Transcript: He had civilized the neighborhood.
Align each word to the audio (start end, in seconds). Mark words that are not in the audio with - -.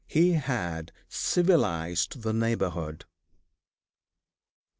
He 0.07 0.31
had 0.31 0.91
civilized 1.09 2.23
the 2.23 2.33
neighborhood. 2.33 3.05